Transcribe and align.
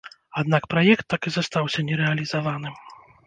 Аднак 0.41 0.63
праект 0.73 1.05
так 1.15 1.27
і 1.31 1.35
застаўся 1.35 1.85
нерэалізаваным. 1.91 2.73